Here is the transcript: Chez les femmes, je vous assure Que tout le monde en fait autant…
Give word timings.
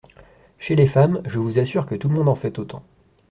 Chez 0.57 0.75
les 0.75 0.87
femmes, 0.87 1.21
je 1.27 1.37
vous 1.37 1.59
assure 1.59 1.85
Que 1.85 1.93
tout 1.93 2.09
le 2.09 2.15
monde 2.15 2.27
en 2.29 2.33
fait 2.33 2.57
autant… 2.57 2.81